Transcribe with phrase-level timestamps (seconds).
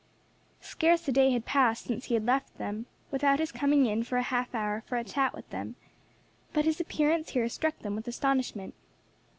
[0.61, 4.17] Scarce a day had passed since he had left them without his coming in for
[4.17, 5.75] a half hour for a chat with them,
[6.53, 8.73] but his appearance here struck them with astonishment.